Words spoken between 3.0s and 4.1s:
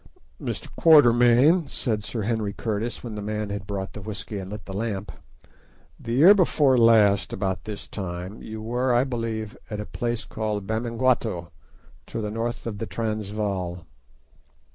when the man had brought the